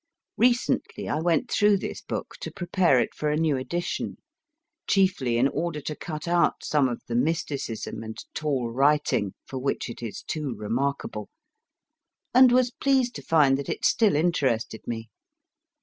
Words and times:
Recently, 0.39 1.07
I 1.07 1.19
went 1.19 1.51
through 1.51 1.77
this 1.77 2.01
book 2.01 2.33
to 2.39 2.49
prepare 2.51 2.99
it 2.99 3.13
for 3.13 3.29
a 3.29 3.37
new 3.37 3.55
edition, 3.55 4.17
chiefly 4.87 5.37
in 5.37 5.47
order 5.47 5.79
to 5.81 5.95
cut 5.95 6.27
out 6.27 6.63
some 6.63 6.89
of 6.89 7.03
the 7.07 7.13
mysticism 7.13 8.01
and 8.01 8.17
tall 8.33 8.71
writing, 8.71 9.35
for 9.45 9.59
which 9.59 9.91
it 9.91 10.01
is 10.01 10.23
too 10.23 10.55
remarkable, 10.55 11.29
and 12.33 12.51
was 12.51 12.71
pleased 12.71 13.13
to 13.17 13.21
find 13.21 13.59
that 13.59 13.69
it 13.69 13.85
still 13.85 14.15
interested 14.15 14.81
me. 14.87 15.11